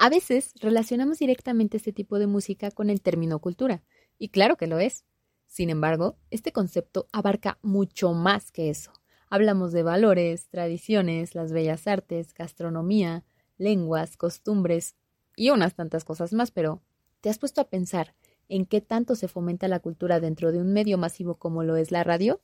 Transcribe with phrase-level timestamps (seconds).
[0.00, 3.82] A veces relacionamos directamente este tipo de música con el término cultura,
[4.16, 5.04] y claro que lo es.
[5.48, 8.92] Sin embargo, este concepto abarca mucho más que eso.
[9.28, 13.24] Hablamos de valores, tradiciones, las bellas artes, gastronomía,
[13.56, 14.94] lenguas, costumbres
[15.34, 16.80] y unas tantas cosas más, pero
[17.20, 18.14] ¿te has puesto a pensar
[18.48, 21.90] en qué tanto se fomenta la cultura dentro de un medio masivo como lo es
[21.90, 22.40] la radio?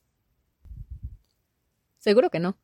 [1.99, 2.59] Seguro que no,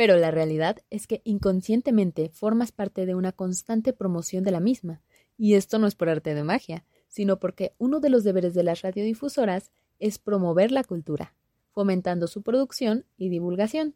[0.00, 5.02] pero la realidad es que inconscientemente formas parte de una constante promoción de la misma,
[5.36, 8.62] y esto no es por arte de magia, sino porque uno de los deberes de
[8.62, 11.34] las radiodifusoras es promover la cultura,
[11.68, 13.94] fomentando su producción y divulgación.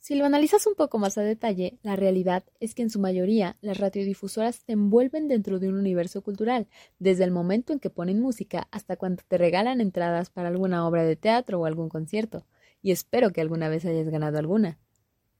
[0.00, 3.56] Si lo analizas un poco más a detalle, la realidad es que en su mayoría
[3.62, 8.20] las radiodifusoras te envuelven dentro de un universo cultural, desde el momento en que ponen
[8.20, 12.44] música hasta cuando te regalan entradas para alguna obra de teatro o algún concierto,
[12.82, 14.78] y espero que alguna vez hayas ganado alguna.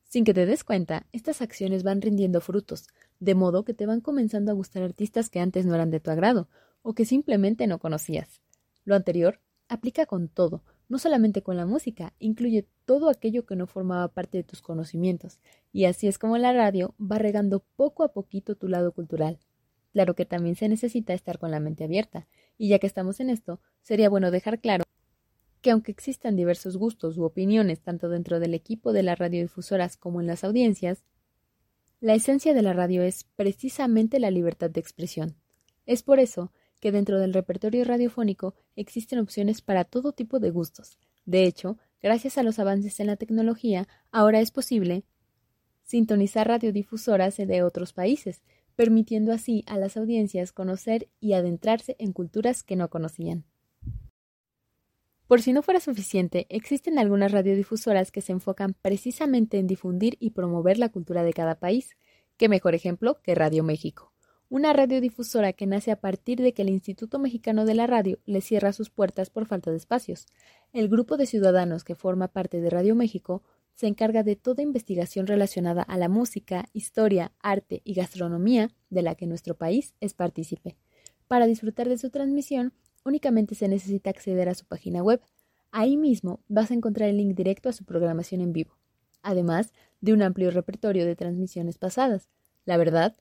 [0.04, 2.86] Sin que te des cuenta, estas acciones van rindiendo frutos,
[3.18, 6.10] de modo que te van comenzando a gustar artistas que antes no eran de tu
[6.10, 6.48] agrado,
[6.82, 8.42] o que simplemente no conocías.
[8.84, 13.66] Lo anterior aplica con todo, no solamente con la música, incluye todo aquello que no
[13.66, 15.40] formaba parte de tus conocimientos,
[15.72, 19.38] y así es como la radio va regando poco a poquito tu lado cultural.
[19.92, 22.26] Claro que también se necesita estar con la mente abierta,
[22.58, 24.84] y ya que estamos en esto, sería bueno dejar claro
[25.62, 30.20] que aunque existan diversos gustos u opiniones tanto dentro del equipo de las radiodifusoras como
[30.20, 31.04] en las audiencias,
[32.00, 35.36] la esencia de la radio es precisamente la libertad de expresión.
[35.86, 40.98] Es por eso que dentro del repertorio radiofónico existen opciones para todo tipo de gustos.
[41.24, 45.04] De hecho, gracias a los avances en la tecnología, ahora es posible
[45.84, 48.42] sintonizar radiodifusoras de otros países,
[48.74, 53.44] permitiendo así a las audiencias conocer y adentrarse en culturas que no conocían.
[55.32, 60.32] Por si no fuera suficiente, existen algunas radiodifusoras que se enfocan precisamente en difundir y
[60.32, 61.96] promover la cultura de cada país.
[62.36, 64.12] ¿Qué mejor ejemplo que Radio México?
[64.50, 68.42] una radiodifusora que nace a partir de que el Instituto Mexicano de la Radio le
[68.42, 70.26] cierra sus puertas por falta de espacios.
[70.74, 73.42] El grupo de ciudadanos que forma parte de Radio México
[73.72, 79.14] se encarga de toda investigación relacionada a la música, historia, arte y gastronomía de la
[79.14, 80.76] que nuestro país es partícipe.
[81.26, 82.74] Para disfrutar de su transmisión,
[83.04, 85.20] únicamente se necesita acceder a su página web.
[85.74, 88.76] Ahí mismo vas a encontrar el link directo a su programación en vivo,
[89.22, 89.72] además
[90.02, 92.28] de un amplio repertorio de transmisiones pasadas.
[92.66, 93.16] La verdad,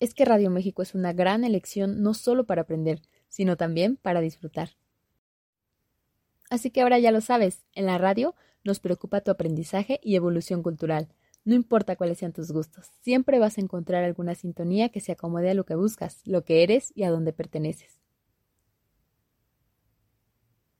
[0.00, 4.22] es que Radio México es una gran elección no solo para aprender, sino también para
[4.22, 4.70] disfrutar.
[6.48, 8.34] Así que ahora ya lo sabes, en la radio
[8.64, 11.08] nos preocupa tu aprendizaje y evolución cultural.
[11.44, 15.50] No importa cuáles sean tus gustos, siempre vas a encontrar alguna sintonía que se acomode
[15.50, 18.03] a lo que buscas, lo que eres y a dónde perteneces.